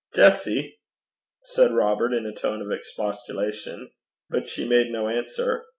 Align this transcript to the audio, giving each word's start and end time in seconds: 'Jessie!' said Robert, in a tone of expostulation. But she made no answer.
'Jessie!' 0.15 0.79
said 1.43 1.71
Robert, 1.71 2.11
in 2.11 2.25
a 2.25 2.33
tone 2.33 2.59
of 2.59 2.71
expostulation. 2.71 3.91
But 4.31 4.47
she 4.47 4.67
made 4.67 4.89
no 4.91 5.07
answer. 5.09 5.63